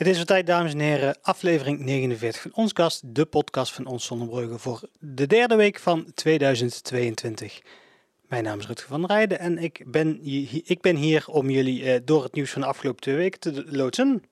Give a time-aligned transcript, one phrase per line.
[0.00, 3.86] Het is weer tijd, dames en heren, aflevering 49 van ons kast, de podcast van
[3.86, 7.60] ons Zonnebrugge voor de derde week van 2022.
[8.28, 10.18] Mijn naam is Rutger van Rijden en ik ben,
[10.64, 13.64] ik ben hier om jullie uh, door het nieuws van de afgelopen twee weken te
[13.66, 14.22] loodsen.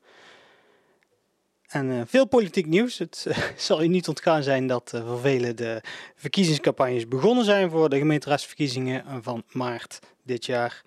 [1.66, 2.98] En uh, veel politiek nieuws.
[2.98, 5.80] Het uh, zal u niet ontgaan zijn dat voor velen de
[6.16, 10.82] verkiezingscampagnes begonnen zijn voor de gemeenteraadsverkiezingen van maart dit jaar.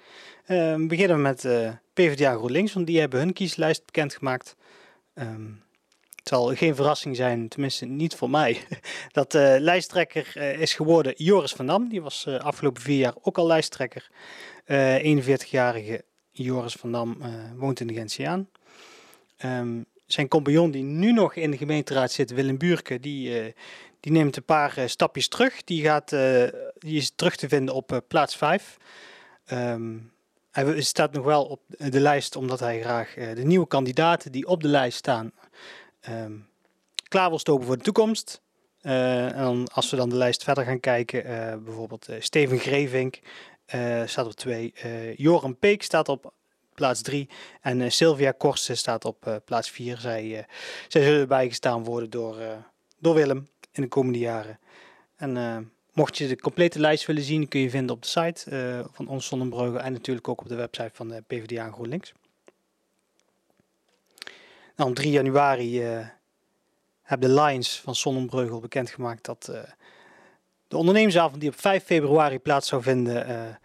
[0.46, 1.48] we beginnen met
[1.94, 4.56] PvdA GroenLinks, want die hebben hun kieslijst bekendgemaakt.
[5.14, 5.64] Um,
[6.16, 8.62] het zal geen verrassing zijn, tenminste niet voor mij,
[9.12, 11.90] dat uh, lijsttrekker uh, is geworden Joris van Dam.
[11.90, 14.10] Die was uh, afgelopen vier jaar ook al lijsttrekker.
[14.64, 17.22] 41-jarige Joris van Dam
[17.56, 18.50] woont in de Gentiaan.
[19.46, 23.54] Um, zijn compagnon die nu nog in de gemeenteraad zit, Willem Buurke, die,
[24.00, 25.64] die neemt een paar stapjes terug.
[25.64, 26.10] Die, gaat,
[26.78, 28.78] die is terug te vinden op plaats 5.
[29.52, 29.98] Um, ehm,
[30.52, 34.62] hij staat nog wel op de lijst omdat hij graag de nieuwe kandidaten die op
[34.62, 35.32] de lijst staan
[36.10, 36.50] um,
[37.12, 38.42] klaar wil stopen voor de toekomst.
[38.82, 43.20] Uh, en dan, als we dan de lijst verder gaan kijken, uh, bijvoorbeeld Steven Grevink
[44.06, 44.74] staat op 2.
[45.16, 46.34] Joram Peek staat op
[46.74, 47.30] plaats 3.
[47.62, 49.98] En Sylvia Korsen staat op plaats 4.
[49.98, 50.46] Zij,
[50.88, 52.38] zij zullen bijgestaan worden door,
[53.00, 54.60] door Willem in de komende jaren.
[55.16, 55.34] En
[55.92, 59.26] mocht je de complete lijst willen zien, kun je vinden op de site van ons
[59.26, 62.14] Zonnebreugel en natuurlijk ook op de website van de PvdA GroenLinks.
[64.76, 66.08] Nou, op 3 januari uh,
[67.02, 69.60] hebben de Lions van Sonnenbreugel bekendgemaakt dat uh,
[70.68, 73.60] de ondernemersavond die op 5 februari plaats zou vinden,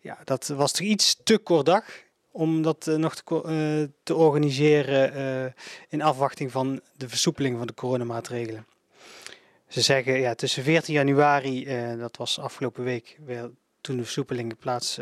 [0.00, 1.84] ja, dat was toch iets te kort dag
[2.30, 3.14] om dat nog
[4.02, 5.54] te organiseren
[5.88, 8.66] in afwachting van de versoepeling van de coronamaatregelen.
[9.70, 11.64] Ze zeggen ja, tussen 14 januari,
[11.98, 14.98] dat was afgelopen week, weer, toen de versoepelingen plaats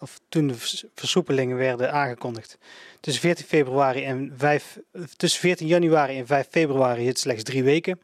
[0.00, 0.54] of toen de
[0.94, 2.58] versoepelingen werden aangekondigd.
[3.00, 4.78] Tussen 14 februari en 5,
[5.16, 8.00] tussen 14 januari en 5 februari het slechts drie weken.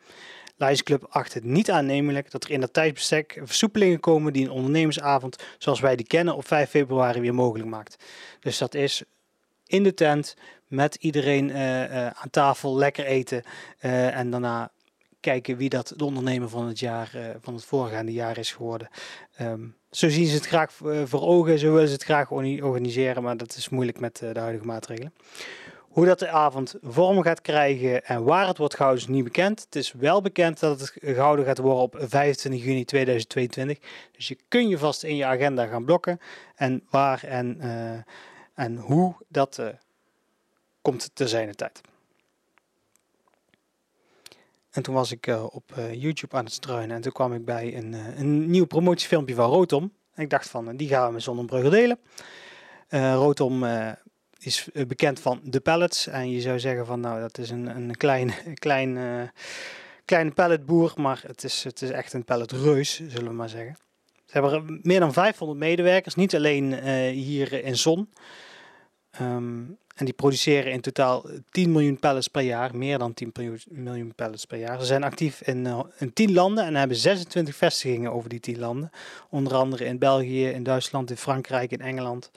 [0.56, 4.50] Lions Club acht het niet aannemelijk dat er in dat tijdsbestek versoepelingen komen die een
[4.50, 8.04] ondernemersavond zoals wij die kennen op 5 februari weer mogelijk maakt.
[8.40, 9.02] Dus dat is
[9.66, 10.36] in de tent
[10.66, 11.54] met iedereen
[12.14, 13.42] aan tafel lekker eten
[13.78, 14.70] en daarna
[15.20, 17.10] kijken wie dat de ondernemer van het jaar,
[17.40, 18.88] van het voorgaande jaar is geworden.
[19.40, 23.22] Um, zo zien ze het graag eh, voor ogen, zo willen ze het graag organiseren,
[23.22, 25.14] maar dat is moeilijk met eh, de huidige maatregelen.
[25.78, 29.60] Hoe dat de avond vorm gaat krijgen en waar het wordt gehouden is niet bekend.
[29.60, 33.78] Het is wel bekend dat het gehouden gaat worden op 25 juni 2022.
[34.12, 36.18] Dus je kun je vast in je agenda gaan blokken.
[36.54, 37.60] En waar en,
[38.54, 39.62] en hoe dat
[40.82, 41.80] komt te zijn tijd.
[44.70, 47.44] En toen was ik uh, op uh, YouTube aan het struinen en toen kwam ik
[47.44, 49.92] bij een, uh, een nieuw promotiefilmpje van Rotom.
[50.14, 51.98] En ik dacht van, die gaan we met Zonnebreugel delen.
[53.14, 53.64] Rotom
[54.38, 56.06] is bekend van de pallets.
[56.06, 58.98] En je zou zeggen van, nou dat is een, een klein, klein,
[60.04, 63.76] kleine palletboer, maar het is, het is echt een palletreus, zullen we maar zeggen.
[64.26, 66.74] Ze hebben meer dan 500 medewerkers, niet alleen
[67.08, 68.08] hier in Zon.
[69.20, 73.32] Um, en die produceren in totaal 10 miljoen pallets per jaar, meer dan 10
[73.68, 74.80] miljoen pallets per jaar.
[74.80, 78.58] Ze zijn actief in, uh, in 10 landen en hebben 26 vestigingen over die 10
[78.58, 78.90] landen.
[79.28, 82.30] Onder andere in België, in Duitsland, in Frankrijk, in Engeland.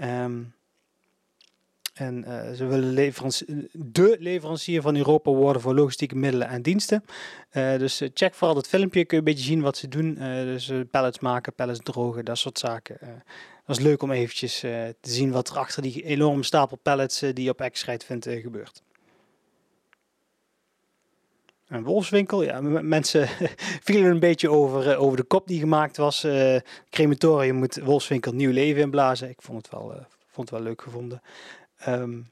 [0.00, 0.54] Um,
[1.98, 7.04] en uh, ze willen leveranci de leverancier van Europa worden voor logistieke middelen en diensten.
[7.52, 10.14] Uh, dus check vooral dat filmpje, kun je een beetje zien wat ze doen.
[10.44, 12.98] dus pallets maken, pallets drogen, dat soort zaken
[13.68, 14.70] was leuk om eventjes uh,
[15.00, 18.82] te zien wat er achter die enorme stapel pallets uh, die op uh, gebeurt.
[21.68, 23.28] Een wolfswinkel, ja, mensen
[23.88, 26.26] vielen een beetje over, over de kop die gemaakt was.
[26.90, 29.28] crematorium moet wolfswinkel nieuw leven inblazen.
[29.28, 31.22] Ik vond het wel, vond het wel leuk gevonden.
[31.86, 32.30] Um,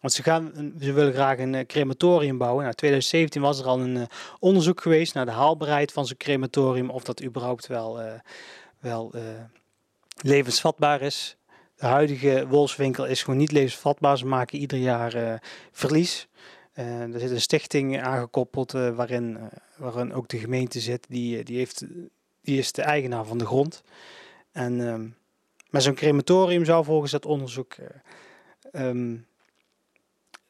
[0.00, 2.62] want ze, gaan, willen graag een crematorium bouwen.
[2.62, 4.08] Nou, 2017 was er al een
[4.38, 6.90] onderzoek geweest naar de haalbaarheid van zo'n crematorium.
[6.90, 8.00] Of dat überhaupt wel,
[8.80, 9.14] wel
[10.20, 11.36] levensvatbaar is.
[11.76, 14.18] De huidige wolfswinkel is gewoon niet levensvatbaar.
[14.18, 16.28] Ze maken ieder jaar verlies.
[16.74, 19.38] Er zit een stichting aangekoppeld waarin,
[19.76, 21.06] waarin ook de gemeente zit.
[21.08, 21.84] Die, die, heeft,
[22.40, 23.82] die is de eigenaar van de grond.
[24.52, 25.16] En um,
[25.70, 27.74] maar zo'n crematorium zou volgens dat onderzoek
[28.78, 29.26] um,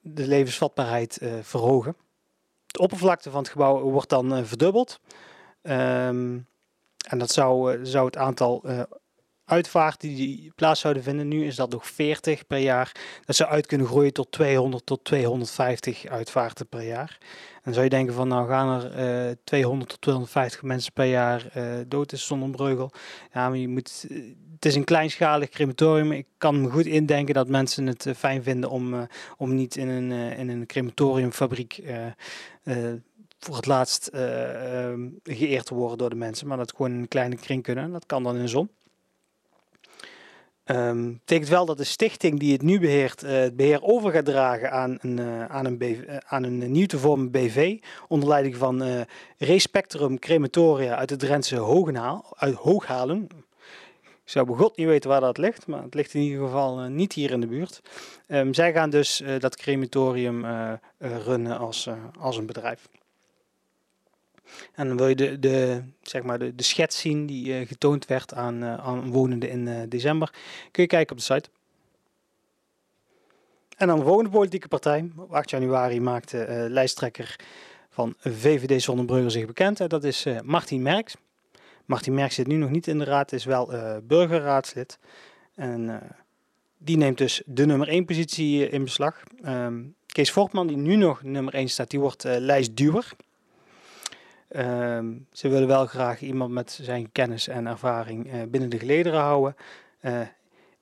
[0.01, 1.97] de levensvatbaarheid verhogen.
[2.67, 5.01] De oppervlakte van het gebouw wordt dan verdubbeld.
[5.63, 6.47] Um,
[7.09, 8.63] en dat zou, zou het aantal
[9.47, 11.29] uitvaarten die plaats zouden vinden.
[11.29, 12.93] Nu is dat nog 40 per jaar.
[13.25, 17.19] Dat zou uit kunnen groeien tot 200 tot 250 uitvaarten per jaar.
[17.63, 21.47] En zou je denken van nou gaan er uh, 200 tot 250 mensen per jaar
[21.57, 22.91] uh, dood in Sonnenbreugel.
[23.33, 24.07] Ja, maar je moet,
[24.55, 26.13] het is een kleinschalig crematorium.
[26.13, 30.13] Ik kan me goed indenken dat mensen het fijn vinden om, om niet in een,
[30.13, 31.83] in een crematoriumfabriek
[33.39, 34.11] voor het laatst
[35.23, 37.93] geëerd te worden door de mensen, maar dat gewoon een kleine kring kunnen.
[37.93, 38.71] Dat kan dan in zon.
[40.71, 44.25] Um, betekent wel dat de stichting die het nu beheert, uh, het beheer over gaat
[44.25, 47.79] dragen aan een, uh, aan een, BV, uh, aan een nieuw te vormen BV.
[48.09, 49.05] Onder leiding van
[49.39, 51.95] Respectrum Crematoria uit het Drentse
[52.31, 53.29] uit Hooghalen.
[54.03, 56.79] Ik zou bij God niet weten waar dat ligt, maar het ligt in ieder geval
[56.79, 57.81] niet hier in de buurt.
[58.29, 60.45] Um, zij gaan dus dat crematorium
[60.99, 62.89] runnen als, als een bedrijf.
[64.75, 68.07] En dan wil je de, de, zeg maar de, de schets zien die uh, getoond
[68.07, 70.33] werd aan, uh, aan wonenden in uh, december.
[70.71, 71.49] Kun je kijken op de site.
[73.77, 75.11] En dan de volgende politieke partij.
[75.17, 77.37] Op 8 januari maakte lijsttrekker
[77.89, 79.81] van VVD Zonnebrugge zich bekend.
[79.81, 81.17] En dat is Martin Merks.
[81.85, 83.73] Martin Merks zit nu nog niet in de raad, is wel
[84.03, 84.99] burgerraadslid.
[85.55, 86.01] En
[86.79, 89.23] die neemt dus de nummer 1 positie in beslag.
[89.45, 93.13] Um, Kees Fortman, die nu nog nummer 1 staat, die wordt lijstduwer.
[94.59, 99.21] Um, ze willen wel graag iemand met zijn kennis en ervaring uh, binnen de gelederen
[99.21, 99.57] houden.
[100.01, 100.21] Uh,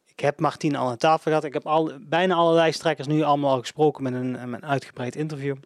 [0.07, 1.45] ik heb Martien al aan tafel gehad.
[1.45, 5.57] Ik heb al, bijna alle lijsttrekkers nu allemaal al gesproken met een, een uitgebreid interview.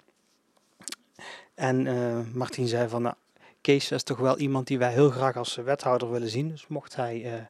[1.54, 3.14] En uh, Martien zei van, nou,
[3.60, 6.48] Kees is toch wel iemand die wij heel graag als wethouder willen zien.
[6.48, 7.48] Dus mocht, hij,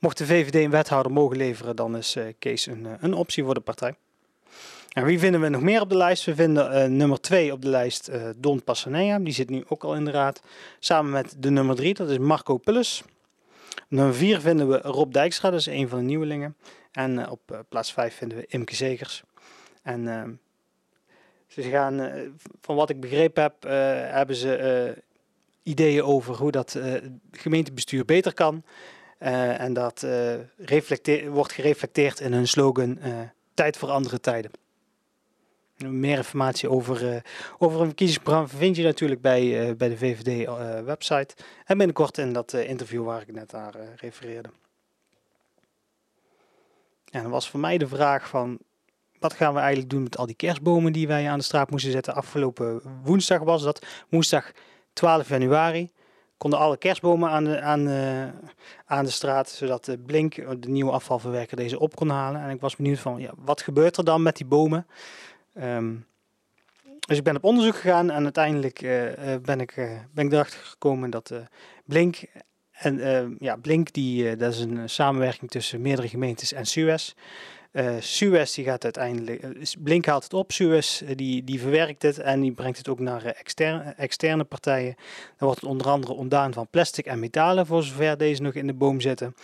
[0.00, 3.60] mocht de VVD een wethouder mogen leveren, dan is Kees een, een optie voor de
[3.60, 3.94] partij.
[4.98, 6.24] En wie vinden we nog meer op de lijst?
[6.24, 9.18] We vinden uh, nummer 2 op de lijst uh, Don Passanea.
[9.18, 10.40] Die zit nu ook al in de raad.
[10.78, 13.02] Samen met de nummer 3, dat is Marco Pullus.
[13.88, 16.56] Nummer 4 vinden we Rob Dijkstra, dat is een van de nieuwelingen.
[16.92, 19.22] En uh, op plaats 5 vinden we Imke Zegers.
[19.82, 20.40] En
[21.46, 22.10] ze gaan,
[22.60, 23.54] van wat ik begrepen heb,
[24.12, 24.94] hebben ze
[25.62, 26.78] ideeën over hoe dat
[27.30, 28.62] gemeentebestuur beter kan.
[29.18, 30.06] en dat
[31.28, 32.98] wordt gereflecteerd in hun slogan
[33.54, 34.50] Tijd voor andere tijden.
[35.86, 37.20] Meer informatie over, uh,
[37.58, 41.34] over een verkiezingsprogramma vind je natuurlijk bij, uh, bij de VVD-website.
[41.38, 44.48] Uh, en binnenkort in dat interview waar ik net naar refereerde.
[47.10, 48.58] En dan was voor mij de vraag van,
[49.18, 51.92] wat gaan we eigenlijk doen met al die kerstbomen die wij aan de straat moesten
[51.92, 52.14] zetten?
[52.14, 54.52] Afgelopen woensdag was dat, woensdag
[54.92, 55.90] 12 januari.
[56.36, 57.88] Konden alle kerstbomen aan de, aan,
[58.86, 62.40] aan de straat, zodat de Blink, de nieuwe afvalverwerker, deze op kon halen.
[62.40, 64.86] En ik was benieuwd van, ja, wat gebeurt er dan met die bomen?
[65.62, 66.06] Um,
[67.06, 69.02] dus ik ben op onderzoek gegaan en uiteindelijk uh,
[69.42, 71.32] ben, ik, uh, ben ik erachter gekomen dat
[71.84, 72.16] Blink
[72.72, 77.12] en ja, Blink die, dat is een samenwerking tussen meerdere gemeentes en Suez.
[77.98, 79.46] Suez die gaat uiteindelijk,
[79.78, 83.24] Blink haalt het op, Suez die, die verwerkt het en die brengt het ook naar
[83.24, 84.94] externe, externe partijen.
[85.36, 88.66] Dan wordt het onder andere ontdaan van plastic en metalen voor zover deze nog in
[88.66, 89.34] de boom zitten.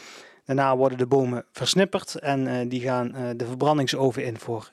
[0.45, 4.71] Daarna worden de bomen versnipperd en die gaan de verbrandingsoven in voor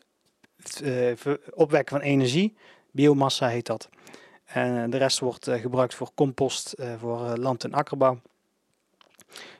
[0.83, 1.11] uh,
[1.53, 2.55] opwekken van energie.
[2.91, 3.89] Biomassa heet dat.
[4.45, 8.21] En de rest wordt uh, gebruikt voor compost, voor land- en akkerbouw.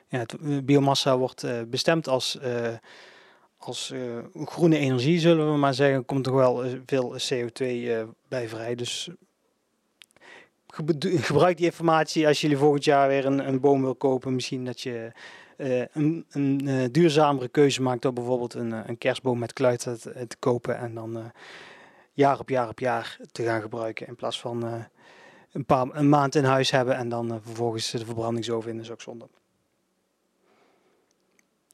[0.08, 2.38] Ja, het, biomassa wordt bestemd als,
[3.56, 3.92] als
[4.34, 6.04] groene energie, zullen we maar zeggen.
[6.04, 7.64] Komt toch wel veel CO2
[8.28, 8.74] bij vrij.
[8.74, 9.10] Dus
[11.20, 14.34] gebruik die informatie als jullie volgend jaar weer een, een boom wil kopen.
[14.34, 15.12] Misschien dat je
[15.62, 20.00] uh, een, een uh, duurzamere keuze maakt door bijvoorbeeld een, eh, een kerstboom met kluiten
[20.00, 21.32] te, te, kopen en dan
[22.12, 24.86] jaar op jaar op jaar te gaan gebruiken in plaats van
[25.52, 29.00] een, paar, een maand in huis hebben en dan vervolgens de verbrandingsoven in is ook
[29.00, 29.28] zonde.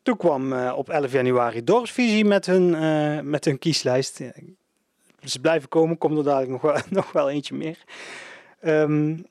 [0.03, 2.71] Toen kwam op 11 januari Dorpsvisie met hun,
[3.31, 4.21] met hun kieslijst.
[5.25, 7.85] Ze blijven komen, komt er dadelijk nog wel, nog wel eentje meer.
[8.65, 9.27] Um,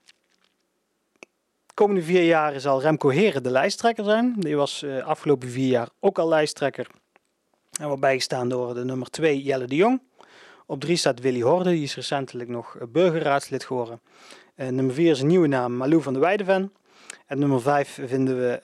[1.78, 4.36] komende vier jaar zal Remco Heren de lijsttrekker zijn.
[4.38, 6.88] Die was uh, afgelopen vier jaar ook al lijsttrekker.
[7.80, 10.02] En wordt bijgestaan door de nummer 2 Jelle de Jong.
[10.66, 14.02] Op 3 staat Willy Horde, die is recentelijk nog burgerraadslid geworden.
[14.56, 16.74] Uh, nummer 4 is een nieuwe naam, Malou van de Weideven.
[17.26, 18.62] En nummer 5 vinden we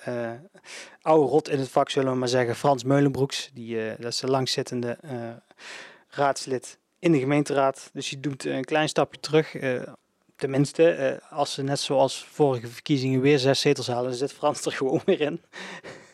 [1.01, 3.49] oude rot in het vak, zullen we maar zeggen, Frans Meulenbroeks.
[3.53, 4.97] Die, dat is de langzittende
[6.07, 7.89] raadslid in de gemeenteraad.
[7.93, 9.55] Dus die doet een klein stapje terug
[10.35, 14.71] tenminste, uh, als ze net zoals vorige verkiezingen weer zes zetels halen, zit Frans er
[14.71, 15.41] gewoon weer in.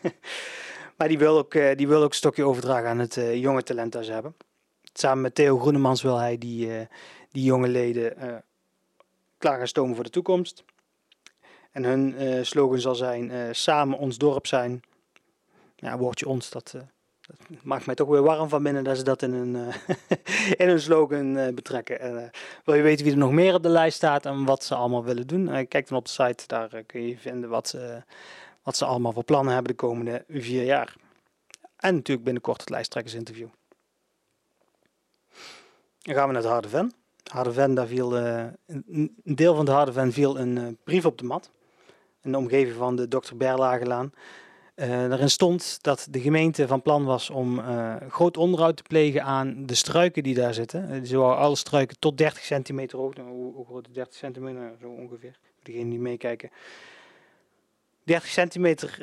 [0.96, 3.62] maar die wil, ook, uh, die wil ook een stokje overdragen aan het uh, jonge
[3.62, 4.36] talent dat ze hebben.
[4.92, 6.88] Samen met Theo Groenemans wil hij die,
[7.30, 8.44] die jonge leden
[9.38, 10.64] klaar gaan stomen voor de toekomst.
[11.70, 14.82] En hun slogan zal zijn: Samen ons dorp zijn,
[15.76, 16.74] ja, woordje ons, dat,
[17.30, 19.54] dat, maakt mij toch weer warm van binnen dat ze dat in een,
[20.62, 22.30] in een slogan betrekken.
[22.64, 25.04] wil je weten wie er nog meer op de lijst staat en wat ze allemaal
[25.04, 25.66] willen doen?
[25.68, 27.76] kijk dan op de site, daar kun je vinden wat,
[28.62, 30.94] wat ze allemaal voor plannen hebben de komende vier jaar.
[31.76, 33.48] En natuurlijk binnenkort het lijsttrekkersinterview.
[36.02, 36.92] Dan gaan we naar de Harde Ven.
[37.30, 41.50] Harde Ven, daar viel, een deel van de Harde viel een brief op de mat.
[42.22, 43.36] In de omgeving van de Dr.
[43.36, 44.12] Berlagelaan.
[44.88, 47.60] Daarin stond dat de gemeente van plan was om
[48.08, 51.06] groot onderhoud te plegen aan de struiken die daar zitten.
[51.06, 53.14] Zo alle struiken tot 30 centimeter hoog.
[53.14, 54.60] Nou, hoe, groot is 30 centimeter?
[54.60, 55.38] Nou, zo ongeveer.
[55.62, 56.50] Degenen die meekijken.
[58.04, 59.02] 30 centimeter.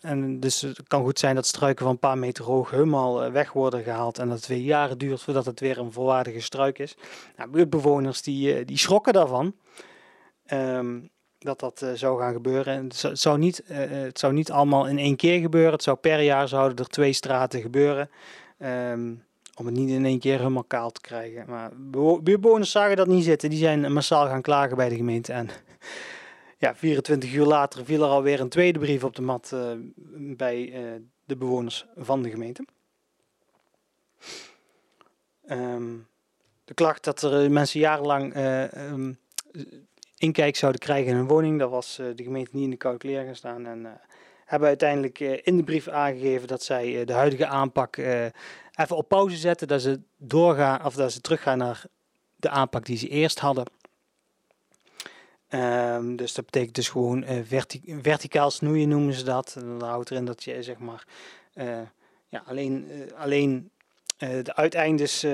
[0.00, 3.32] En dus het kan goed zijn dat struiken van een paar meter hoog helemaal eh,
[3.32, 4.18] weg worden gehaald.
[4.18, 6.96] En dat het weer jaren duurt voordat het weer een volwaardige struik is.
[7.36, 9.54] Nou, buurtbewoners die, die schrokken daarvan.
[10.52, 12.74] Um, dat dat uh, zou gaan gebeuren.
[12.74, 15.72] En het, zou niet, het zou niet allemaal in één keer gebeuren.
[15.72, 18.10] Het zou per jaar zouden er twee straten gebeuren.
[18.58, 19.24] Um,
[19.54, 21.44] om het niet in één keer helemaal kaal te krijgen.
[21.48, 21.70] Maar
[22.22, 23.50] buurtbewoners zagen dat niet zitten.
[23.50, 25.32] Die zijn massaal gaan klagen bij de gemeente.
[25.32, 25.48] En
[26.58, 29.56] ja, 24 uur later viel er alweer een tweede brief op de mat
[30.36, 30.72] bij
[31.24, 32.64] de bewoners van de gemeente.
[35.48, 36.06] Um,
[36.64, 38.36] de klacht dat er mensen jarenlang
[38.76, 39.18] um,
[40.16, 43.36] inkijk zouden krijgen in hun woning, dat was de gemeente niet in de koude kleren
[43.36, 43.66] staan.
[43.66, 44.00] En
[44.44, 49.68] hebben uiteindelijk in de brief aangegeven dat zij de huidige aanpak even op pauze zetten.
[49.68, 51.84] Dat ze doorgaan, of dat ze teruggaan naar
[52.36, 53.64] de aanpak die ze eerst hadden.
[55.48, 59.54] Um, dus dat betekent dus gewoon verti verticaal snoeien noemen ze dat.
[59.56, 61.06] En dat houdt erin dat je zeg maar
[62.28, 63.70] ja, alleen, alleen
[64.18, 65.26] de uiteindes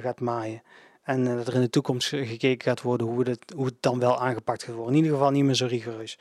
[0.00, 0.62] gaat maaien.
[1.12, 4.62] En dat er in de toekomst gekeken gaat worden hoe, hoe het dan wel aangepakt
[4.62, 4.94] gaat worden.
[4.94, 6.18] In ieder geval niet meer zo rigoureus.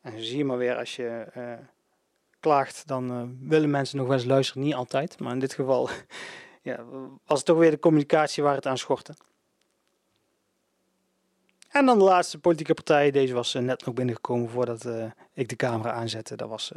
[0.00, 1.26] En zo zie je maar weer als je
[2.40, 4.62] klaagt, dan willen mensen nog wel eens luisteren.
[4.62, 5.88] Niet altijd, maar in dit geval
[6.62, 6.84] ja,
[7.26, 9.14] was het toch weer de communicatie waar het aan schortte.
[11.68, 13.10] En dan de laatste politieke partij.
[13.10, 14.88] Deze was net nog binnengekomen voordat
[15.32, 16.36] ik de camera aanzette.
[16.36, 16.72] Dat was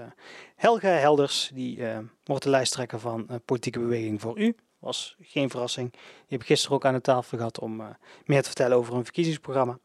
[0.56, 1.52] Helga Helders.
[1.54, 1.84] Die
[2.24, 4.56] wordt de lijsttrekker van Politieke Beweging voor U.
[4.80, 5.92] Was geen verrassing.
[5.92, 7.84] Die heb ik gisteren ook aan de tafel gehad om
[8.26, 9.80] meer te vertellen over een verkiezingsprogramma.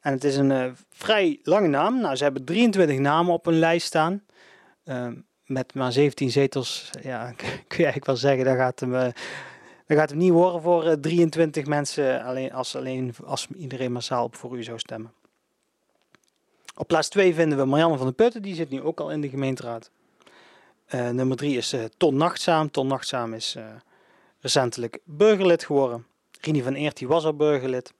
[0.00, 2.00] En het is een vrij lange naam.
[2.00, 4.24] Nou, ze hebben 23 namen op een lijst staan.
[4.84, 5.14] Ehm,
[5.46, 6.90] met maar 17 zetels.
[7.02, 9.12] Ja, kun je eigenlijk wel zeggen, daar gaat hem
[9.88, 14.24] dan gaat het niet worden voor 23 eh, mensen alleen als, alleen als iedereen massaal
[14.24, 15.12] op voor u zou stemmen.
[16.76, 19.20] Op plaats 2 vinden we Marianne van der Putten, die zit nu ook al in
[19.20, 19.90] de gemeenteraad.
[20.90, 22.70] Nummer 3 is uh, Ton Nachtzaam.
[22.70, 23.56] Ton Nachtzaam is
[24.40, 26.06] recentelijk burgerlid geworden.
[26.40, 27.92] Rini van Eert die was al burgerlid.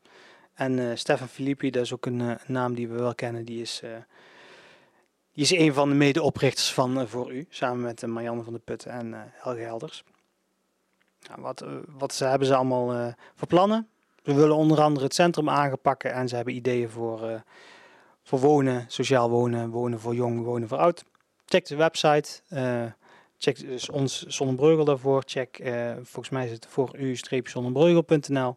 [0.54, 3.82] En Stefan Filippi, dat is ook een naam die we wel kennen, die is,
[5.32, 7.46] die is een van de medeoprichters van Voor U.
[7.48, 10.04] Samen met Marianne van der Putten en Helge Helders.
[11.28, 13.88] Nou, wat, eh, wat ze, hebben ze allemaal voor plannen?
[14.22, 17.42] Ze willen onder andere het centrum aangepakken en ze hebben ideeën voor,
[18.22, 21.04] voor wonen, sociaal wonen, wonen voor jong, wonen voor oud.
[21.46, 22.42] Check de website.
[23.38, 25.22] Check dus ons Zonnebreugel daarvoor.
[25.26, 25.60] Check,
[26.02, 28.56] volgens mij is het voor u-zonnebreugel.nl.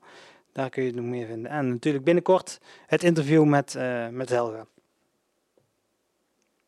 [0.54, 1.52] Daar kun je nog meer vinden.
[1.52, 3.78] En natuurlijk binnenkort het interview met,
[4.12, 4.66] met Helga.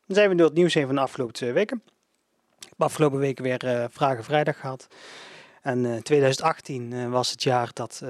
[0.06, 1.82] Dan zijn we door het nieuws heen van de afgelopen twee weken.
[2.58, 4.86] Ik heb afgelopen weken weer Vragen Vrijdag gehad.
[5.62, 8.02] En 2018 uh, was het jaar dat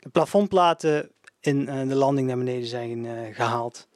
[0.00, 3.88] de plafondplaten in de landing naar beneden zijn gehaald.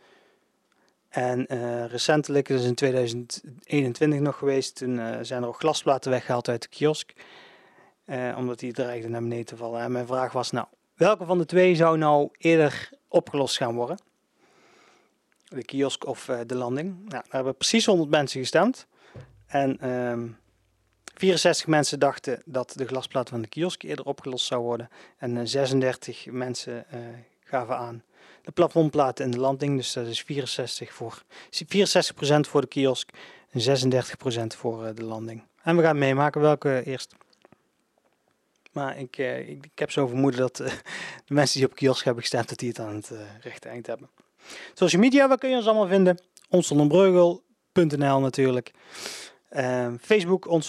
[1.15, 1.47] En
[1.87, 6.69] recentelijk, dat is in 2021 nog geweest, toen zijn er ook glasplaten weggehaald uit de
[6.69, 7.13] kiosk.
[8.37, 9.81] omdat die dreigden naar beneden te vallen.
[9.81, 13.99] En mijn vraag was nou, welke van de twee zou nou eerder opgelost gaan worden?
[15.45, 16.97] De kiosk of de landing?
[16.97, 18.87] Nou, daar hebben precies 100 mensen gestemd.
[19.47, 19.81] En...
[19.81, 20.27] Ehm,
[21.15, 24.89] 64 mensen dachten dat de glasplaat van de kiosk eerder opgelost zou worden.
[25.19, 26.87] En 36 mensen
[27.45, 28.03] gaven aan
[28.43, 29.77] de plafondplaten in de landing.
[29.77, 31.29] Dus dat is 64 voor, 64%
[32.41, 33.11] voor de kiosk
[33.51, 33.93] en
[34.55, 35.43] 36% voor uh, de landing.
[35.63, 37.15] En we gaan meemaken welke eerst.
[38.73, 42.23] Maar ik, uh, ik, ik, heb zo vermoeden dat de mensen die op kiosk hebben
[42.23, 44.11] gestemd, dat die het aan het rechte eind hebben.
[44.75, 46.23] Social media, waar kun je ons allemaal vinden?
[46.49, 48.71] Onsonderbreugel.nl natuurlijk.
[49.51, 50.67] Uh, Facebook, Ons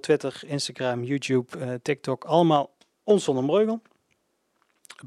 [0.00, 2.70] Twitter, Instagram, YouTube, TikTok, allemaal
[3.04, 3.28] Ons.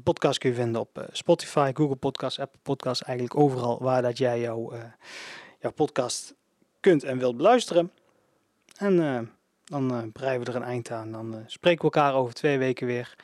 [0.02, 4.18] Podcast kun je vinden op uh, Spotify, Google Podcast, Apple Podcast, eigenlijk overal waar dat
[4.18, 4.80] jij jouw, eh,
[5.60, 6.34] jouw podcast
[6.80, 7.90] kunt en wilt beluisteren.
[8.76, 8.96] En
[9.64, 11.12] dan breien we er een eind aan.
[11.12, 13.16] Dan spreken we elkaar over twee weken weer.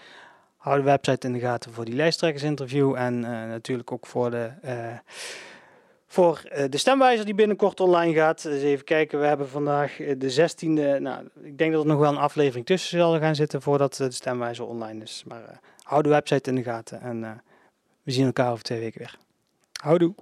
[0.56, 4.50] Hou de website in de gaten voor die lijsttrekkersinterview en natuurlijk ook voor de
[6.08, 8.42] voor de stemwijzer die binnenkort online gaat.
[8.42, 11.02] Dus even kijken, we hebben vandaag de 16e.
[11.02, 14.10] Nou, ik denk dat er nog wel een aflevering tussen zal gaan zitten voordat de
[14.10, 15.24] stemwijzer online is.
[15.26, 17.42] Maar hou de website in de gaten en
[18.02, 19.16] we zien elkaar over twee weken weer.
[19.82, 20.14] Houdoe!